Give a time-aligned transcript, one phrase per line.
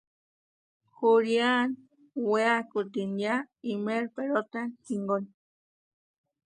[0.95, 1.75] Juliani
[2.31, 3.35] weakutʼi ya
[3.71, 5.29] imeri pelotani jinkoni.